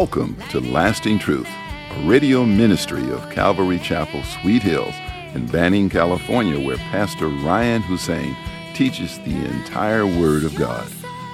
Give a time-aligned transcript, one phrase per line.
[0.00, 1.48] Welcome to Lasting Truth,
[1.90, 4.94] a radio ministry of Calvary Chapel, Sweet Hills,
[5.34, 8.36] in Banning, California, where Pastor Ryan Hussein
[8.74, 10.88] teaches the entire Word of God,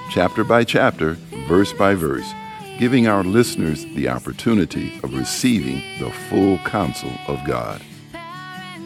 [0.09, 1.13] chapter by chapter,
[1.47, 2.27] verse by verse,
[2.79, 7.83] giving our listeners the opportunity of receiving the full counsel of God.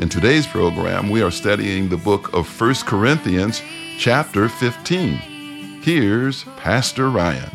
[0.01, 3.61] In today's program, we are studying the book of 1 Corinthians,
[3.97, 5.81] chapter 15.
[5.83, 7.49] Here's Pastor Ryan.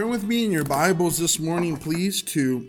[0.00, 2.66] Turn with me in your Bibles this morning, please, to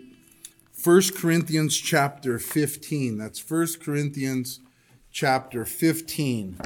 [0.84, 3.16] 1 Corinthians chapter 15.
[3.16, 4.60] That's 1 Corinthians
[5.10, 6.60] chapter 15.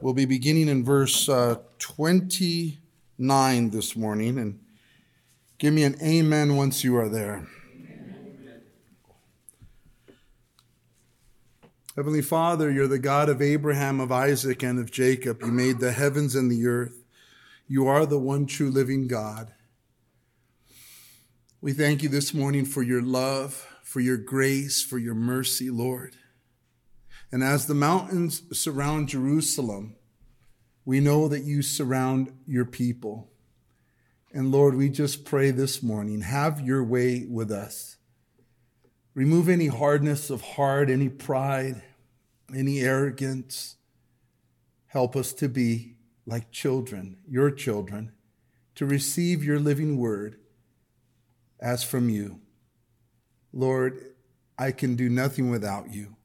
[0.00, 4.38] We'll be beginning in verse uh, 29 this morning.
[4.38, 4.58] And
[5.58, 7.46] give me an amen once you are there.
[11.94, 15.42] Heavenly Father, you're the God of Abraham, of Isaac, and of Jacob.
[15.42, 17.04] You made the heavens and the earth.
[17.68, 19.53] You are the one true living God.
[21.64, 26.14] We thank you this morning for your love, for your grace, for your mercy, Lord.
[27.32, 29.96] And as the mountains surround Jerusalem,
[30.84, 33.30] we know that you surround your people.
[34.30, 37.96] And Lord, we just pray this morning, have your way with us.
[39.14, 41.82] Remove any hardness of heart, any pride,
[42.54, 43.76] any arrogance.
[44.88, 48.12] Help us to be like children, your children,
[48.74, 50.36] to receive your living word
[51.60, 52.40] as from you.
[53.52, 54.14] Lord,
[54.58, 56.16] I can do nothing without you.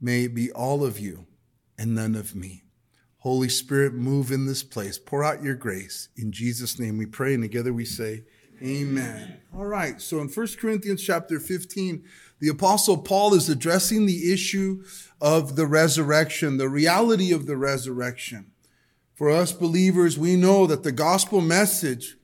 [0.00, 1.26] May it be all of you
[1.78, 2.64] and none of me.
[3.18, 4.98] Holy Spirit, move in this place.
[4.98, 6.08] Pour out your grace.
[6.16, 8.24] In Jesus' name we pray, and together we say,
[8.62, 9.38] Amen.
[9.54, 12.04] All right, so in 1 Corinthians chapter 15,
[12.38, 14.84] the Apostle Paul is addressing the issue
[15.20, 18.52] of the resurrection, the reality of the resurrection.
[19.14, 22.16] For us believers, we know that the gospel message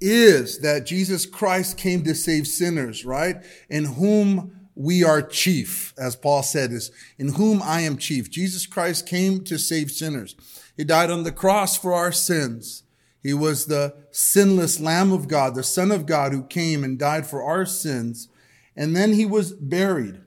[0.00, 3.36] is that Jesus Christ came to save sinners, right?
[3.68, 8.30] In whom we are chief, as Paul said, is in whom I am chief.
[8.30, 10.36] Jesus Christ came to save sinners.
[10.76, 12.84] He died on the cross for our sins.
[13.20, 17.26] He was the sinless Lamb of God, the Son of God who came and died
[17.26, 18.28] for our sins.
[18.76, 20.20] And then he was buried.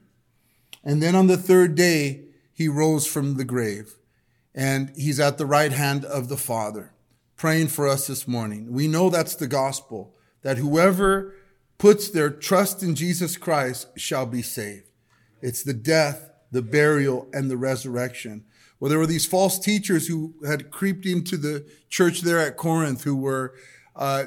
[0.84, 3.96] And then on the third day, he rose from the grave.
[4.53, 6.92] And he's at the right hand of the Father
[7.41, 8.72] praying for us this morning.
[8.72, 10.13] We know that's the gospel,
[10.44, 11.34] that whoever
[11.79, 14.85] puts their trust in Jesus Christ shall be saved.
[15.41, 18.46] It's the death, the burial, and the resurrection.
[18.79, 23.06] Well, there were these false teachers who had creeped into the church there at Corinth
[23.06, 23.56] who were
[23.96, 24.25] uh,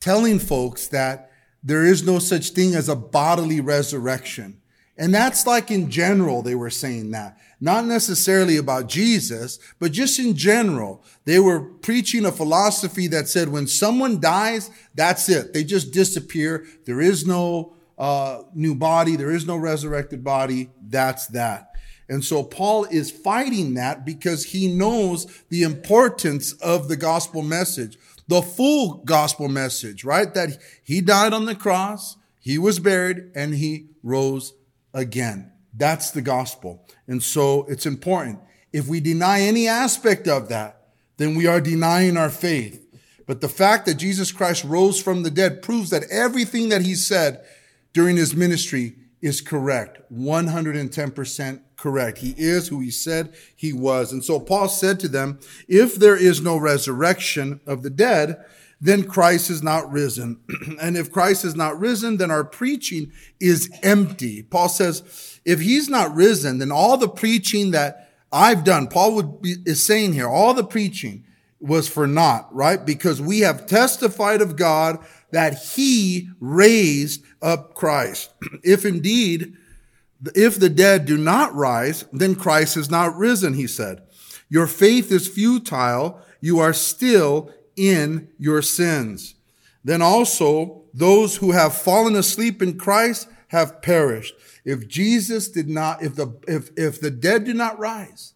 [0.00, 1.30] telling folks that
[1.62, 4.62] there is no such thing as a bodily resurrection.
[4.96, 7.36] And that's like in general, they were saying that.
[7.60, 11.02] Not necessarily about Jesus, but just in general.
[11.24, 15.54] They were preaching a philosophy that said when someone dies, that's it.
[15.54, 16.66] They just disappear.
[16.84, 19.16] There is no uh, new body.
[19.16, 20.70] There is no resurrected body.
[20.86, 21.70] That's that.
[22.08, 27.98] And so Paul is fighting that because he knows the importance of the gospel message,
[28.28, 30.32] the full gospel message, right?
[30.34, 34.52] That he died on the cross, he was buried, and he rose
[34.94, 35.52] again.
[35.76, 36.86] That's the gospel.
[37.06, 38.40] And so it's important.
[38.72, 42.82] If we deny any aspect of that, then we are denying our faith.
[43.26, 46.94] But the fact that Jesus Christ rose from the dead proves that everything that he
[46.94, 47.44] said
[47.92, 50.00] during his ministry is correct.
[50.12, 52.18] 110% correct.
[52.18, 54.12] He is who he said he was.
[54.12, 58.44] And so Paul said to them, if there is no resurrection of the dead,
[58.80, 60.40] then Christ is not risen.
[60.80, 64.42] and if Christ is not risen, then our preaching is empty.
[64.42, 69.42] Paul says, if he's not risen, then all the preaching that I've done, Paul would
[69.42, 71.24] be, is saying here, all the preaching
[71.58, 72.84] was for naught, right?
[72.84, 74.98] Because we have testified of God
[75.30, 78.30] that he raised up Christ.
[78.62, 79.54] if indeed,
[80.34, 84.02] if the dead do not rise, then Christ is not risen, he said.
[84.48, 86.20] Your faith is futile.
[86.40, 89.34] You are still in your sins.
[89.84, 94.34] Then also those who have fallen asleep in Christ have perished.
[94.64, 98.34] If Jesus did not, if the, if, if the dead do not rise,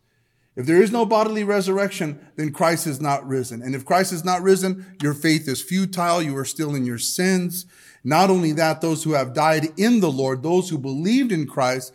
[0.56, 3.62] if there is no bodily resurrection, then Christ is not risen.
[3.62, 6.20] And if Christ is not risen, your faith is futile.
[6.20, 7.66] You are still in your sins.
[8.04, 11.92] Not only that, those who have died in the Lord, those who believed in Christ,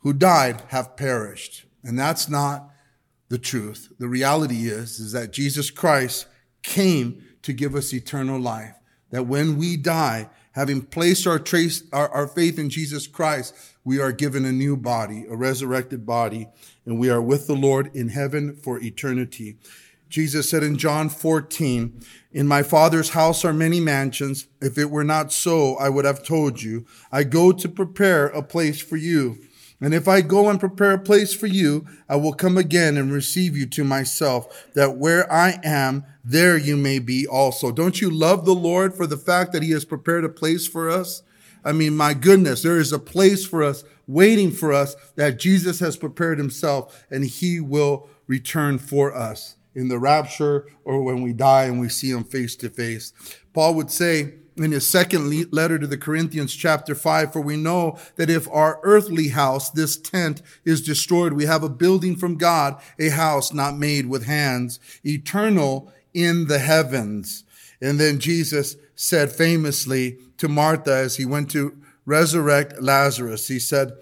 [0.00, 1.64] who died, have perished.
[1.82, 2.70] And that's not
[3.28, 3.92] the truth.
[3.98, 6.26] The reality is, is that Jesus Christ
[6.66, 8.74] came to give us eternal life.
[9.10, 13.54] That when we die, having placed our, trace, our, our faith in Jesus Christ,
[13.84, 16.48] we are given a new body, a resurrected body,
[16.84, 19.56] and we are with the Lord in heaven for eternity.
[20.08, 22.00] Jesus said in John 14,
[22.32, 24.48] in my father's house are many mansions.
[24.60, 26.84] If it were not so, I would have told you.
[27.12, 29.38] I go to prepare a place for you.
[29.80, 33.12] And if I go and prepare a place for you, I will come again and
[33.12, 37.70] receive you to myself, that where I am, there you may be also.
[37.70, 40.88] Don't you love the Lord for the fact that he has prepared a place for
[40.88, 41.22] us?
[41.64, 45.80] I mean, my goodness, there is a place for us waiting for us that Jesus
[45.80, 51.32] has prepared himself and he will return for us in the rapture or when we
[51.32, 53.12] die and we see him face to face.
[53.52, 57.98] Paul would say, in his second letter to the Corinthians, chapter 5, for we know
[58.16, 62.80] that if our earthly house, this tent, is destroyed, we have a building from God,
[62.98, 67.44] a house not made with hands, eternal in the heavens.
[67.80, 71.76] And then Jesus said famously to Martha as he went to
[72.06, 73.92] resurrect Lazarus, he said,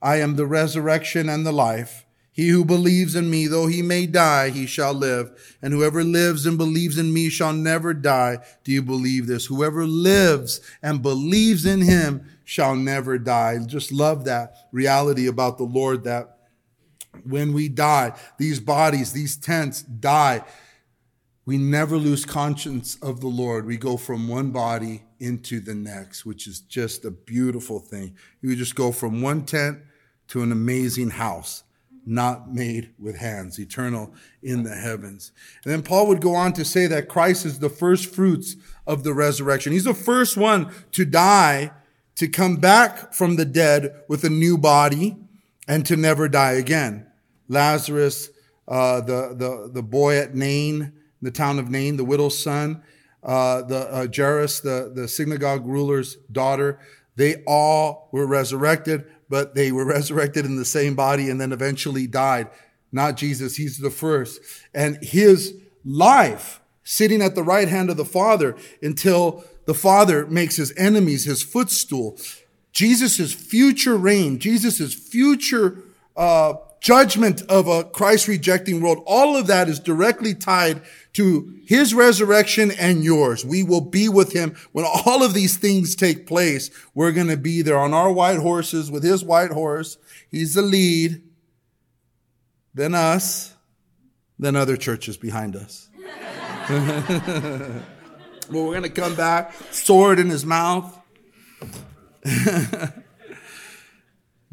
[0.00, 2.03] I am the resurrection and the life.
[2.34, 5.56] He who believes in me, though he may die, he shall live.
[5.62, 8.38] And whoever lives and believes in me shall never die.
[8.64, 9.46] Do you believe this?
[9.46, 13.58] Whoever lives and believes in him shall never die.
[13.64, 16.38] Just love that reality about the Lord that
[17.22, 20.42] when we die, these bodies, these tents die.
[21.46, 23.64] We never lose conscience of the Lord.
[23.64, 28.16] We go from one body into the next, which is just a beautiful thing.
[28.42, 29.78] You just go from one tent
[30.28, 31.62] to an amazing house
[32.06, 34.12] not made with hands, eternal
[34.42, 35.32] in the heavens.
[35.64, 38.56] And then Paul would go on to say that Christ is the first fruits
[38.86, 39.72] of the resurrection.
[39.72, 41.72] He's the first one to die,
[42.16, 45.16] to come back from the dead with a new body
[45.66, 47.06] and to never die again.
[47.48, 48.30] Lazarus,
[48.68, 50.92] uh, the, the, the boy at Nain,
[51.22, 52.82] the town of Nain, the widow's son,
[53.22, 56.78] uh, the uh, Jairus, the, the synagogue ruler's daughter,
[57.16, 62.06] they all were resurrected but they were resurrected in the same body and then eventually
[62.06, 62.48] died.
[62.92, 64.40] Not Jesus, he's the first.
[64.72, 70.56] And his life sitting at the right hand of the Father until the Father makes
[70.56, 72.18] his enemies his footstool.
[72.72, 75.78] Jesus' future reign, Jesus' future
[76.16, 80.82] uh, judgment of a Christ rejecting world, all of that is directly tied
[81.14, 83.42] to his resurrection and yours.
[83.42, 86.70] We will be with him when all of these things take place.
[86.94, 89.96] We're going to be there on our white horses with his white horse.
[90.30, 91.22] He's the lead.
[92.74, 93.54] Then us,
[94.38, 95.88] then other churches behind us.
[96.68, 97.82] well,
[98.50, 101.00] we're going to come back, sword in his mouth.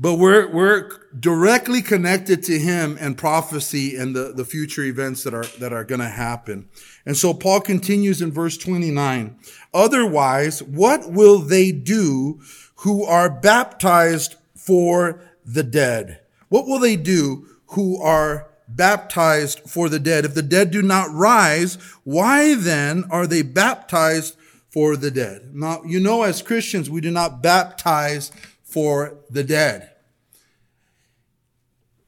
[0.01, 0.89] But we're, we're
[1.19, 5.83] directly connected to him and prophecy and the, the future events that are, that are
[5.83, 6.67] going to happen.
[7.05, 9.37] And so Paul continues in verse 29.
[9.71, 12.41] Otherwise, what will they do
[12.77, 16.21] who are baptized for the dead?
[16.49, 20.25] What will they do who are baptized for the dead?
[20.25, 24.35] If the dead do not rise, why then are they baptized
[24.67, 25.51] for the dead?
[25.53, 28.31] Now, you know, as Christians, we do not baptize
[28.63, 29.90] for the dead.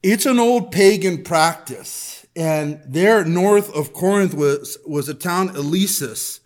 [0.04, 2.26] It's an old pagan practice.
[2.36, 6.42] And there north of Corinth was, was a town, Eleusis,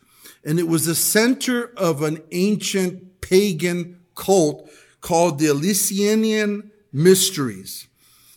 [0.46, 4.70] and it was the center of an ancient pagan cult
[5.02, 7.88] called the Eleusinian Mysteries.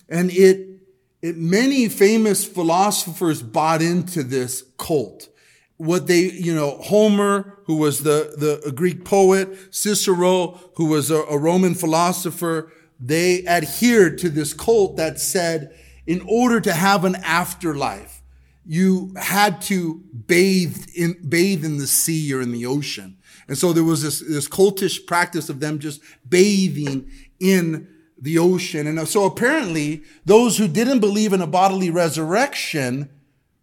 [0.08, 0.80] And it,
[1.22, 5.28] it, many famous philosophers bought into this cult.
[5.76, 8.34] What they, you know, Homer, who was the,
[8.64, 14.96] the Greek poet, Cicero, who was a, a Roman philosopher, they adhered to this cult
[14.96, 15.74] that said,
[16.06, 18.22] in order to have an afterlife,
[18.66, 23.16] you had to bathe in, bathe in the sea or in the ocean.
[23.48, 27.88] And so there was this, this cultish practice of them just bathing in
[28.20, 28.86] the ocean.
[28.86, 33.08] And so apparently those who didn't believe in a bodily resurrection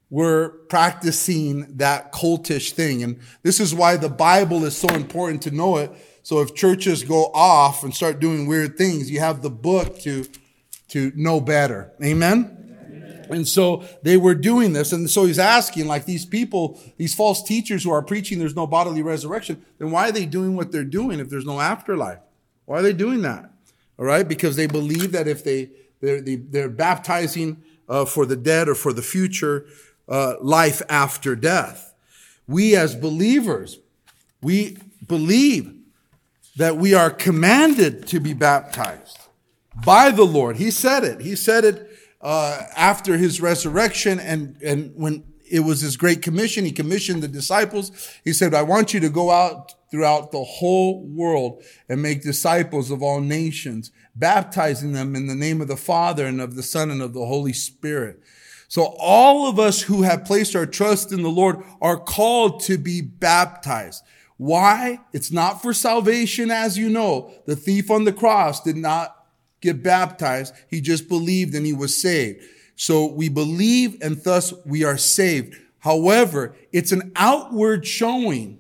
[0.10, 3.04] were practicing that cultish thing.
[3.04, 5.92] And this is why the Bible is so important to know it
[6.28, 10.26] so if churches go off and start doing weird things, you have the book to,
[10.90, 11.94] to know better.
[12.04, 13.26] Amen?
[13.30, 14.92] And so they were doing this.
[14.92, 18.68] And so he's asking, like these people, these false teachers who are preaching there's no
[18.68, 22.20] bodily resurrection, then why are they doing what they're doing if there's no afterlife?
[22.66, 23.50] Why are they doing that?
[23.98, 24.28] All right?
[24.28, 25.70] Because they believe that if they,
[26.02, 29.66] they're, they, they are baptizing uh, for the dead or for the future
[30.10, 31.94] uh, life after death.
[32.50, 33.80] We as believers,
[34.42, 34.76] we
[35.08, 35.77] believe
[36.58, 39.20] that we are commanded to be baptized
[39.86, 40.58] by the Lord.
[40.58, 41.22] He said it.
[41.22, 46.66] He said it uh, after his resurrection, and and when it was his great commission,
[46.66, 47.92] he commissioned the disciples.
[48.24, 52.92] He said, "I want you to go out throughout the whole world and make disciples
[52.92, 56.92] of all nations, baptizing them in the name of the Father and of the Son
[56.92, 58.20] and of the Holy Spirit."
[58.68, 62.78] So all of us who have placed our trust in the Lord are called to
[62.78, 64.04] be baptized.
[64.38, 65.00] Why?
[65.14, 67.32] It's not for salvation, as you know.
[67.46, 69.26] The thief on the cross did not
[69.62, 70.54] get baptized.
[70.70, 72.44] He just believed and he was saved.
[72.76, 75.56] So we believe and thus we are saved.
[75.80, 78.60] However, it's an outward showing.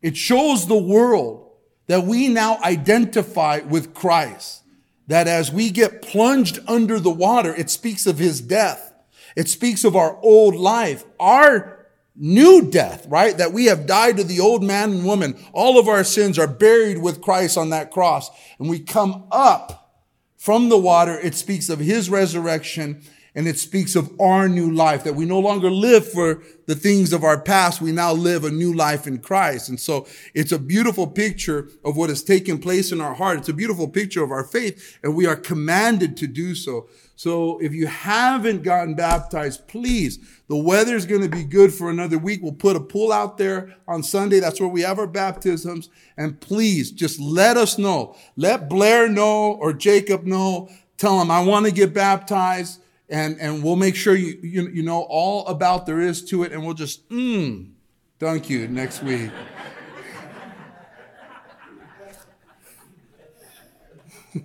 [0.00, 1.50] It shows the world
[1.86, 4.62] that we now identify with Christ.
[5.08, 8.94] That as we get plunged under the water, it speaks of his death.
[9.36, 11.81] It speaks of our old life, our
[12.14, 13.36] new death, right?
[13.36, 15.36] That we have died to the old man and woman.
[15.52, 18.30] All of our sins are buried with Christ on that cross.
[18.58, 20.02] And we come up
[20.36, 21.18] from the water.
[21.18, 23.02] It speaks of his resurrection
[23.34, 27.12] and it speaks of our new life, that we no longer live for the things
[27.12, 27.80] of our past.
[27.80, 29.70] We now live a new life in Christ.
[29.70, 33.38] And so it's a beautiful picture of what has taken place in our heart.
[33.38, 36.88] It's a beautiful picture of our faith, and we are commanded to do so.
[37.16, 42.18] So if you haven't gotten baptized, please, the weather's going to be good for another
[42.18, 42.40] week.
[42.42, 44.40] We'll put a pool out there on Sunday.
[44.40, 45.88] That's where we have our baptisms.
[46.16, 48.16] And please just let us know.
[48.36, 50.68] Let Blair know or Jacob know.
[50.98, 52.81] Tell them, I want to get baptized
[53.12, 56.52] and and we'll make sure you you, you know all about there is to it,
[56.52, 57.70] and we'll just mm,
[58.18, 59.30] thank you next week.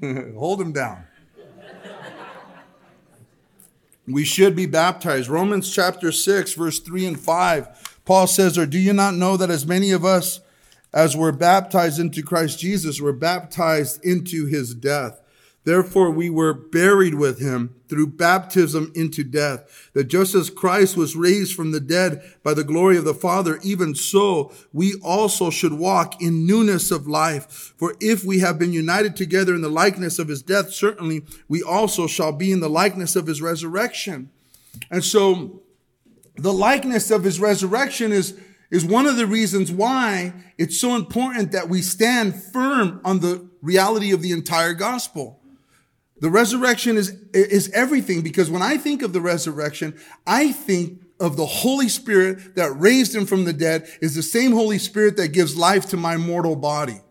[0.36, 1.05] Hold him down.
[4.05, 5.27] We should be baptized.
[5.27, 8.00] Romans chapter 6, verse 3 and 5.
[8.05, 10.39] Paul says, Or do you not know that as many of us
[10.93, 15.19] as were baptized into Christ Jesus were baptized into his death?
[15.67, 21.17] Therefore, we were buried with him through baptism into death, that just as Christ was
[21.17, 25.74] raised from the dead by the glory of the Father, even so we also should
[25.74, 27.74] walk in newness of life.
[27.75, 31.62] For if we have been united together in the likeness of his death, certainly we
[31.62, 34.29] also shall be in the likeness of his resurrection.
[34.89, 35.63] And so
[36.38, 38.39] the likeness of his resurrection is
[38.71, 43.50] is one of the reasons why it's so important that we stand firm on the
[43.62, 45.41] reality of the entire gospel.
[46.19, 51.38] The resurrection is, is everything because when I think of the resurrection, I think of
[51.38, 55.29] the Holy Spirit that raised him from the dead is the same Holy Spirit that
[55.29, 57.01] gives life to my mortal body.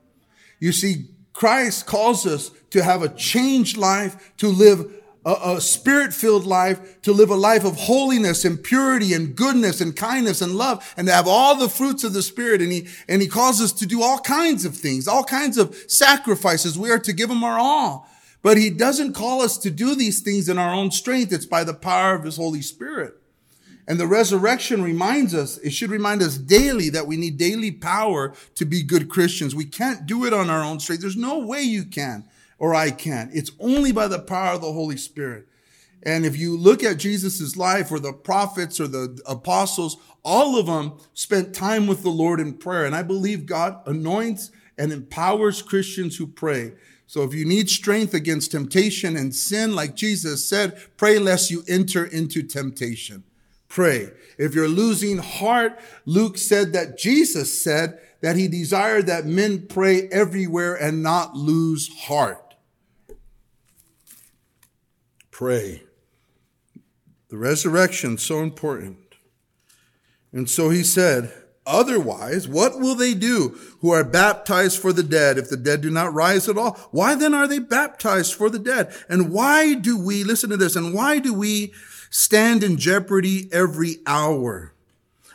[0.58, 4.92] You see, Christ calls us to have a changed life, to live
[5.24, 9.80] a, a spirit filled life, to live a life of holiness and purity and goodness
[9.80, 12.62] and kindness and love and to have all the fruits of the Spirit.
[12.62, 15.76] And he, and he calls us to do all kinds of things, all kinds of
[15.88, 16.78] sacrifices.
[16.78, 18.08] We are to give him our all.
[18.46, 21.32] But he doesn't call us to do these things in our own strength.
[21.32, 23.14] It's by the power of his Holy Spirit.
[23.88, 28.34] And the resurrection reminds us, it should remind us daily that we need daily power
[28.54, 29.56] to be good Christians.
[29.56, 31.00] We can't do it on our own strength.
[31.00, 32.22] There's no way you can
[32.60, 33.30] or I can.
[33.34, 35.48] It's only by the power of the Holy Spirit.
[36.04, 40.66] And if you look at Jesus' life or the prophets or the apostles, all of
[40.66, 42.84] them spent time with the Lord in prayer.
[42.84, 46.74] And I believe God anoints and empowers Christians who pray.
[47.06, 51.62] So if you need strength against temptation and sin, like Jesus said, pray lest you
[51.68, 53.22] enter into temptation.
[53.68, 54.10] Pray.
[54.38, 60.08] If you're losing heart, Luke said that Jesus said that he desired that men pray
[60.08, 62.54] everywhere and not lose heart.
[65.30, 65.82] Pray.
[67.28, 68.98] The resurrection so important.
[70.32, 71.32] And so he said,
[71.66, 75.90] Otherwise, what will they do who are baptized for the dead if the dead do
[75.90, 76.74] not rise at all?
[76.92, 78.94] Why then are they baptized for the dead?
[79.08, 81.72] And why do we, listen to this, and why do we
[82.08, 84.74] stand in jeopardy every hour?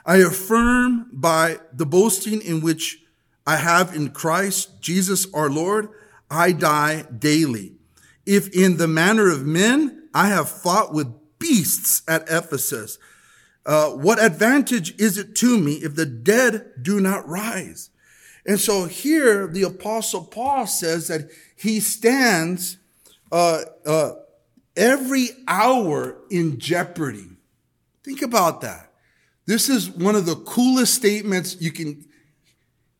[0.05, 2.99] I affirm by the boasting in which
[3.45, 5.89] I have in Christ, Jesus our Lord,
[6.29, 7.73] I die daily.
[8.25, 12.97] If in the manner of men, I have fought with beasts at Ephesus.
[13.65, 17.89] Uh, what advantage is it to me if the dead do not rise?
[18.45, 22.77] And so here the apostle Paul says that he stands
[23.31, 24.13] uh, uh,
[24.75, 27.27] every hour in jeopardy.
[28.03, 28.91] Think about that.
[29.45, 32.05] This is one of the coolest statements you can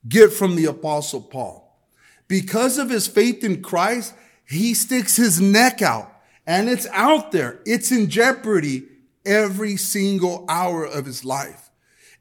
[0.08, 1.68] get from the apostle Paul.
[2.28, 4.14] Because of his faith in Christ,
[4.48, 6.12] he sticks his neck out
[6.46, 7.62] and it's out there.
[7.66, 8.88] It's in jeopardy
[9.26, 11.70] every single hour of his life.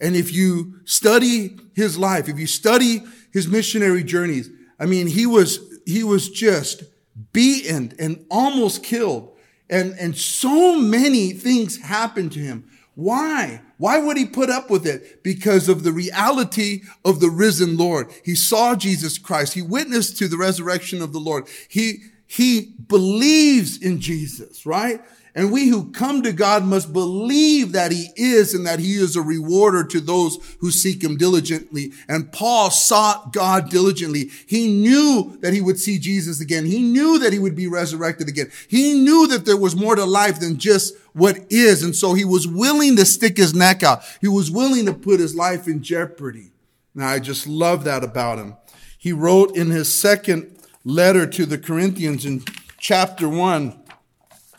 [0.01, 3.03] And if you study his life, if you study
[3.33, 6.85] his missionary journeys, I mean, he was, he was just
[7.33, 9.37] beaten and almost killed.
[9.69, 12.69] And, and so many things happened to him.
[12.95, 13.63] Why?
[13.79, 15.23] Why would he put up with it?
[15.23, 18.11] Because of the reality of the risen Lord.
[18.25, 19.55] He saw Jesus Christ.
[19.55, 21.47] He witnessed to the resurrection of the Lord.
[21.69, 25.01] He, he believes in Jesus, right?
[25.35, 29.15] And we who come to God must believe that he is and that he is
[29.15, 31.93] a rewarder to those who seek him diligently.
[32.09, 34.31] And Paul sought God diligently.
[34.47, 36.67] He knew that he would see Jesus again.
[36.67, 38.51] He knew that he would be resurrected again.
[38.69, 41.83] He knew that there was more to life than just what is.
[41.83, 44.03] And so he was willing to stick his neck out.
[44.21, 46.51] He was willing to put his life in jeopardy.
[46.95, 48.57] Now I just love that about him.
[48.99, 52.43] He wrote in his second letter to the Corinthians in
[52.79, 53.80] chapter one,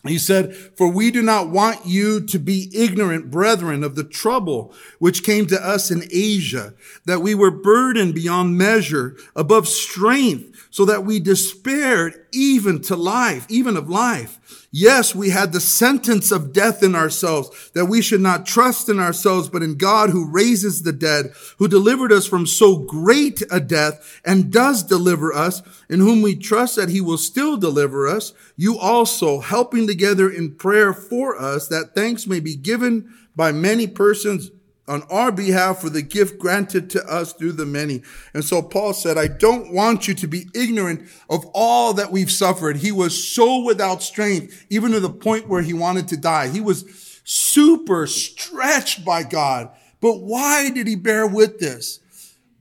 [0.09, 4.73] he said, For we do not want you to be ignorant, brethren, of the trouble
[4.97, 6.73] which came to us in Asia,
[7.05, 13.45] that we were burdened beyond measure, above strength, so that we despaired even to life,
[13.49, 14.60] even of life.
[14.73, 18.99] Yes, we had the sentence of death in ourselves, that we should not trust in
[18.99, 23.59] ourselves, but in God who raises the dead, who delivered us from so great a
[23.59, 28.33] death and does deliver us, in whom we trust that he will still deliver us.
[28.55, 33.87] You also helping together in prayer for us, that thanks may be given by many
[33.87, 34.51] persons
[34.91, 38.03] on our behalf for the gift granted to us through the many.
[38.33, 42.29] And so Paul said, I don't want you to be ignorant of all that we've
[42.29, 42.75] suffered.
[42.75, 46.49] He was so without strength, even to the point where he wanted to die.
[46.49, 49.69] He was super stretched by God.
[50.01, 51.99] But why did he bear with this?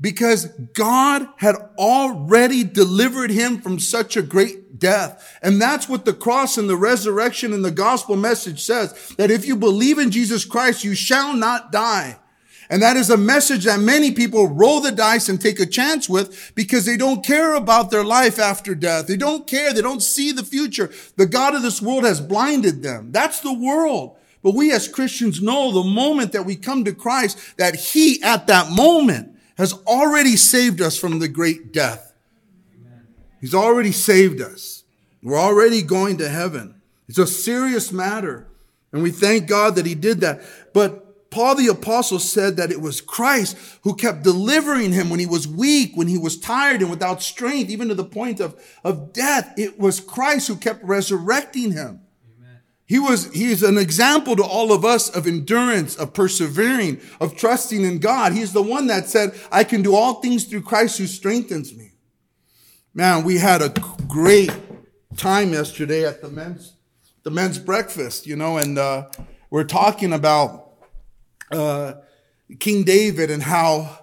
[0.01, 5.39] Because God had already delivered him from such a great death.
[5.43, 9.47] And that's what the cross and the resurrection and the gospel message says, that if
[9.47, 12.19] you believe in Jesus Christ, you shall not die.
[12.71, 16.09] And that is a message that many people roll the dice and take a chance
[16.09, 19.09] with because they don't care about their life after death.
[19.09, 19.73] They don't care.
[19.73, 20.91] They don't see the future.
[21.17, 23.11] The God of this world has blinded them.
[23.11, 24.17] That's the world.
[24.43, 28.47] But we as Christians know the moment that we come to Christ, that he at
[28.47, 32.15] that moment has already saved us from the great death.
[33.43, 34.85] He's already saved us.
[35.23, 36.81] We're already going to heaven.
[37.09, 38.47] It's a serious matter.
[38.91, 40.41] And we thank God that he did that.
[40.73, 45.27] But Paul the apostle said that it was Christ who kept delivering him when he
[45.27, 49.13] was weak, when he was tired and without strength, even to the point of, of
[49.13, 49.53] death.
[49.59, 52.01] It was Christ who kept resurrecting him.
[52.91, 57.37] He was, he is an example to all of us of endurance, of persevering, of
[57.37, 58.33] trusting in God.
[58.33, 61.93] He's the one that said, I can do all things through Christ who strengthens me.
[62.93, 63.73] Man, we had a
[64.09, 64.51] great
[65.17, 66.75] time yesterday at the men's,
[67.23, 69.09] the men's breakfast, you know, and, uh,
[69.51, 70.73] we're talking about
[71.53, 71.93] uh,
[72.59, 74.01] King David and how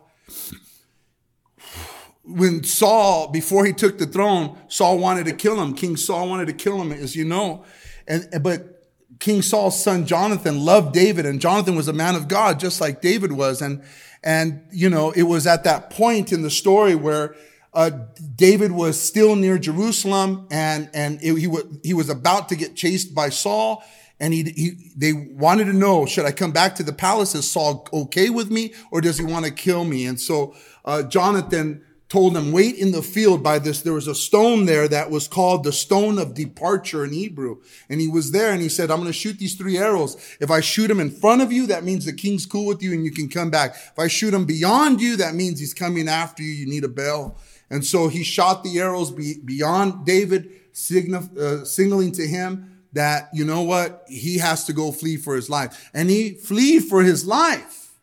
[2.24, 5.74] when Saul, before he took the throne, Saul wanted to kill him.
[5.74, 7.66] King Saul wanted to kill him, as you know.
[8.08, 8.77] And, but
[9.20, 13.02] King Saul's son Jonathan loved David and Jonathan was a man of God, just like
[13.02, 13.62] David was.
[13.62, 13.84] And,
[14.24, 17.36] and, you know, it was at that point in the story where
[17.74, 17.92] uh,
[18.36, 22.76] David was still near Jerusalem and, and it, he, w- he was about to get
[22.76, 23.84] chased by Saul
[24.20, 27.36] and he, he, they wanted to know, should I come back to the palace?
[27.36, 30.06] Is Saul okay with me or does he want to kill me?
[30.06, 33.82] And so, uh, Jonathan told him, wait in the field by this.
[33.82, 37.58] There was a stone there that was called the stone of departure in Hebrew.
[37.90, 40.16] And he was there and he said, I'm going to shoot these three arrows.
[40.40, 42.94] If I shoot them in front of you, that means the king's cool with you
[42.94, 43.76] and you can come back.
[43.76, 46.52] If I shoot them beyond you, that means he's coming after you.
[46.52, 47.38] You need a bell.
[47.70, 53.30] And so he shot the arrows be, beyond David, signif- uh, signaling to him that,
[53.34, 55.90] you know what, he has to go flee for his life.
[55.94, 57.96] And he flee for his life.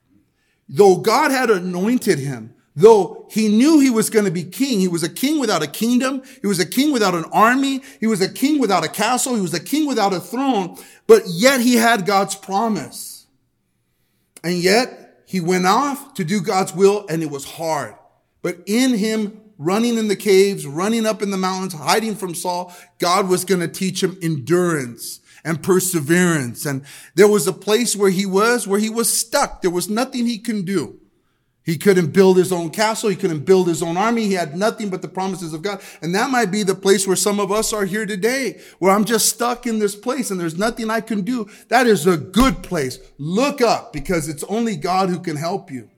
[0.69, 4.89] Though God had anointed him, though he knew he was going to be king, he
[4.89, 6.23] was a king without a kingdom.
[6.41, 7.83] He was a king without an army.
[8.01, 9.35] He was a king without a castle.
[9.35, 13.27] He was a king without a throne, but yet he had God's promise.
[14.43, 17.95] And yet he went off to do God's will and it was hard.
[18.43, 22.75] But in him running in the caves, running up in the mountains, hiding from Saul,
[22.99, 26.67] God was going to teach him endurance and perseverance.
[26.67, 26.85] And
[27.15, 29.63] there was a place where he was, where he was stuck.
[29.63, 31.01] There was nothing he can do.
[31.65, 33.09] He couldn't build his own castle.
[33.09, 34.27] He couldn't build his own army.
[34.27, 35.81] He had nothing but the promises of God.
[36.03, 39.07] And that might be the place where some of us are here today, where I'm
[39.07, 41.49] just stuck in this place and there's nothing I can do.
[41.69, 42.99] That is a good place.
[43.17, 45.89] Look up because it's only God who can help you.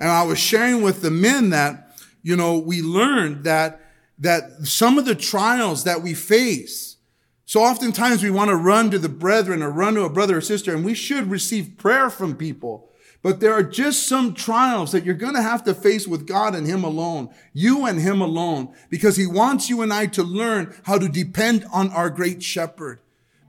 [0.00, 3.80] And I was sharing with the men that you know, we learned that,
[4.18, 6.96] that some of the trials that we face,
[7.44, 10.40] so oftentimes we want to run to the brethren or run to a brother or
[10.40, 12.88] sister, and we should receive prayer from people.
[13.22, 16.54] But there are just some trials that you're going to have to face with God
[16.54, 20.74] and Him alone, you and Him alone, because He wants you and I to learn
[20.84, 22.98] how to depend on our great shepherd.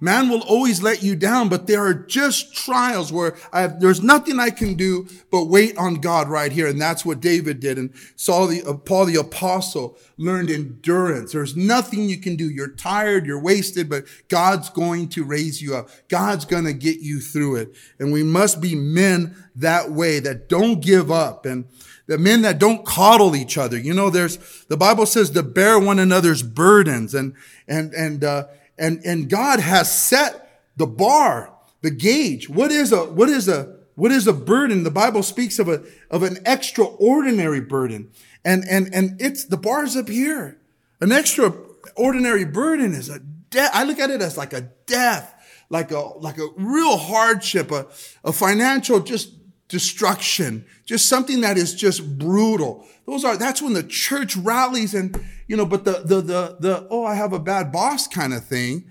[0.03, 4.37] Man will always let you down, but there are just trials where have, there's nothing
[4.37, 6.67] I can do but wait on God right here.
[6.67, 7.77] And that's what David did.
[7.77, 11.31] And Saul the, uh, Paul the apostle learned endurance.
[11.31, 12.49] There's nothing you can do.
[12.49, 15.89] You're tired, you're wasted, but God's going to raise you up.
[16.09, 17.73] God's going to get you through it.
[17.97, 21.63] And we must be men that way that don't give up and
[22.07, 23.79] the men that don't coddle each other.
[23.79, 27.35] You know, there's, the Bible says to bear one another's burdens and,
[27.69, 32.49] and, and, uh, and, and God has set the bar, the gauge.
[32.49, 34.83] What is a, what is a, what is a burden?
[34.83, 38.11] The Bible speaks of a, of an extraordinary burden.
[38.43, 40.57] And, and, and it's, the bar's up here.
[40.99, 43.71] An extraordinary burden is a death.
[43.73, 45.33] I look at it as like a death,
[45.69, 47.87] like a, like a real hardship, a,
[48.23, 49.31] a financial just
[49.73, 52.87] destruction, just something that is just brutal.
[53.07, 56.87] Those are, that's when the church rallies and, you know, but the, the, the, the,
[56.91, 58.85] oh, I have a bad boss kind of thing.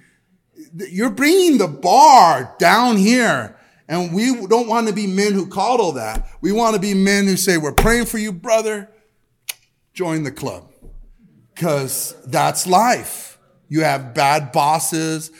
[0.74, 3.56] You're bringing the bar down here.
[3.88, 6.26] And we don't want to be men who coddle that.
[6.40, 8.90] We want to be men who say, we're praying for you, brother.
[9.94, 10.68] Join the club.
[11.54, 13.38] Cause that's life.
[13.68, 15.30] You have bad bosses,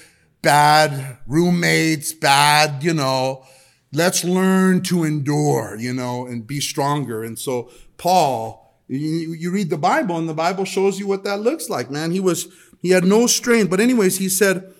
[0.40, 3.44] bad roommates, bad, you know,
[3.92, 7.22] let's learn to endure, you know, and be stronger.
[7.22, 11.40] And so Paul, you, you read the Bible and the Bible shows you what that
[11.40, 12.10] looks like, man.
[12.10, 12.48] He was,
[12.80, 13.66] he had no strain.
[13.66, 14.72] But anyways, he said,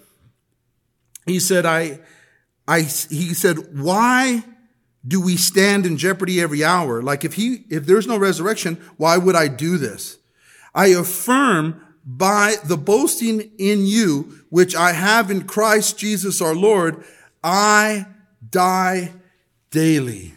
[1.27, 2.01] he said, I,
[2.67, 4.43] I, he said, why
[5.07, 7.03] do we stand in jeopardy every hour?
[7.03, 10.19] Like if he, if there's no resurrection, why would I do this?
[10.75, 17.05] I affirm by the boasting in you, which I have in Christ Jesus our Lord,
[17.45, 18.07] I
[18.53, 19.13] die
[19.73, 20.35] daily.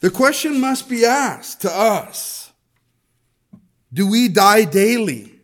[0.00, 2.52] The question must be asked to us.
[3.92, 5.40] Do we die daily?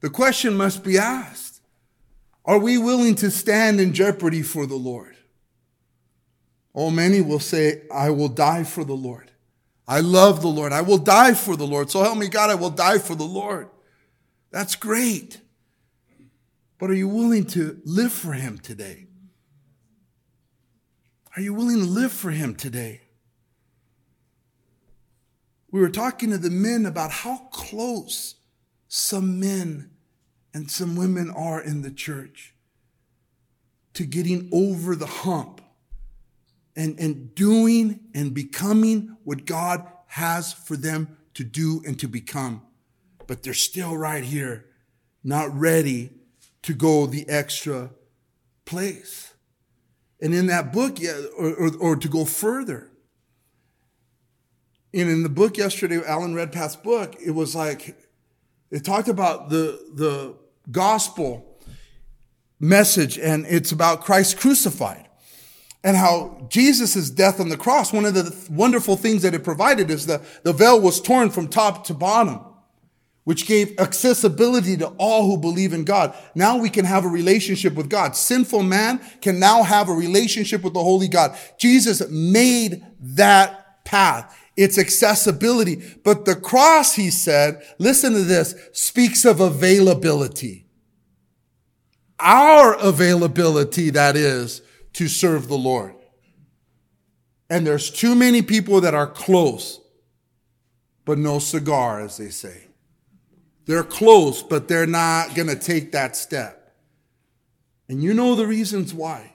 [0.00, 1.60] The question must be asked.
[2.44, 5.16] Are we willing to stand in jeopardy for the Lord?
[6.74, 9.30] Oh, many will say, I will die for the Lord.
[9.86, 10.72] I love the Lord.
[10.72, 11.90] I will die for the Lord.
[11.90, 13.68] So help me God, I will die for the Lord.
[14.50, 15.40] That's great.
[16.78, 19.06] But are you willing to live for Him today?
[21.36, 23.02] Are you willing to live for Him today?
[25.70, 28.34] We were talking to the men about how close
[28.88, 29.90] some men
[30.52, 32.54] and some women are in the church
[33.94, 35.60] to getting over the hump
[36.74, 42.62] and, and doing and becoming what God has for them to do and to become.
[43.28, 44.66] But they're still right here,
[45.22, 46.10] not ready
[46.62, 47.90] to go the extra
[48.64, 49.29] place.
[50.22, 50.98] And in that book,
[51.38, 52.90] or, or, or to go further,
[54.92, 57.96] and in the book yesterday, Alan Redpath's book, it was like,
[58.70, 60.36] it talked about the, the
[60.70, 61.58] gospel
[62.58, 65.08] message and it's about Christ crucified
[65.82, 69.90] and how Jesus' death on the cross, one of the wonderful things that it provided
[69.90, 72.40] is the, the veil was torn from top to bottom
[73.24, 76.14] which gave accessibility to all who believe in God.
[76.34, 78.16] Now we can have a relationship with God.
[78.16, 81.36] Sinful man can now have a relationship with the Holy God.
[81.58, 84.36] Jesus made that path.
[84.56, 85.82] It's accessibility.
[86.02, 90.66] But the cross, he said, listen to this, speaks of availability.
[92.18, 94.62] Our availability, that is,
[94.94, 95.94] to serve the Lord.
[97.48, 99.80] And there's too many people that are close,
[101.04, 102.69] but no cigar, as they say.
[103.66, 106.74] They're close, but they're not going to take that step.
[107.88, 109.34] And you know the reasons why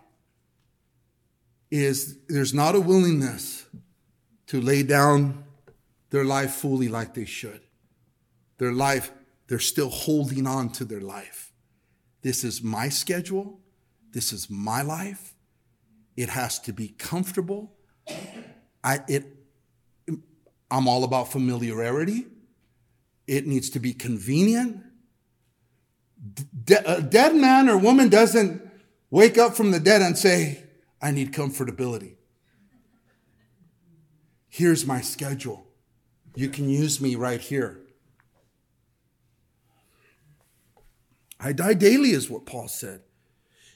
[1.72, 3.66] is there's not a willingness
[4.48, 5.44] to lay down
[6.10, 7.62] their life fully like they should.
[8.58, 9.12] Their life,
[9.48, 11.52] they're still holding on to their life.
[12.22, 13.60] This is my schedule.
[14.12, 15.36] This is my life.
[16.16, 17.74] It has to be comfortable.
[18.84, 19.26] I, it,
[20.72, 22.28] I'm all about familiarity.
[23.28, 24.84] It needs to be convenient.
[26.64, 28.62] De- a dead man or woman doesn't
[29.10, 30.64] wake up from the dead and say,
[31.02, 32.16] I need comfortability.
[34.50, 35.68] Here's my schedule.
[36.36, 37.82] You can use me right here.
[41.40, 43.02] I die daily, is what Paul said.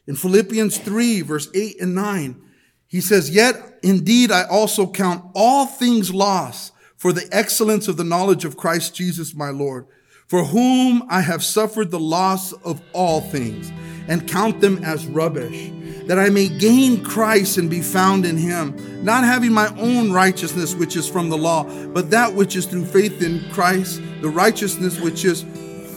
[0.07, 2.41] In Philippians 3, verse 8 and 9,
[2.87, 8.03] he says, Yet indeed I also count all things lost for the excellence of the
[8.03, 9.87] knowledge of Christ Jesus my Lord,
[10.27, 13.71] for whom I have suffered the loss of all things,
[14.07, 15.71] and count them as rubbish,
[16.07, 20.75] that I may gain Christ and be found in him, not having my own righteousness
[20.75, 24.99] which is from the law, but that which is through faith in Christ, the righteousness
[24.99, 25.45] which is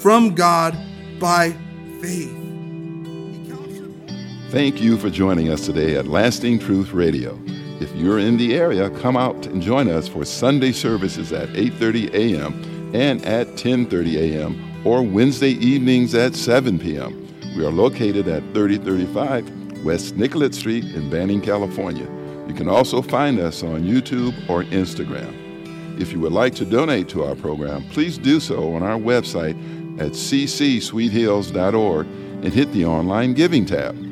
[0.01, 0.79] from God
[1.19, 1.51] by
[2.01, 2.39] faith.
[4.51, 7.41] Thank you for joining us today at Lasting Truth Radio.
[7.83, 12.15] If you're in the area, come out and join us for Sunday services at 8:30
[12.15, 12.55] a.m.
[12.95, 14.87] and at 10:30 a.m.
[14.87, 17.27] or Wednesday evenings at 7 p.m.
[17.57, 22.09] We are located at 3035 West Nicollet Street in Banning, California.
[22.47, 25.35] You can also find us on YouTube or Instagram.
[26.01, 29.57] If you would like to donate to our program, please do so on our website
[29.99, 34.12] at ccsweethills.org and hit the online giving tab.